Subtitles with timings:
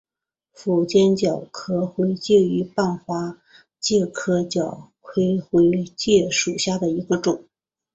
[0.51, 3.37] 符坚角壳灰介为半花
[3.79, 7.43] 介科角壳灰介属下的一个种。